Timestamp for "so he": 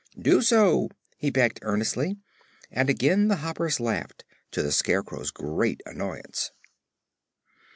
0.41-1.29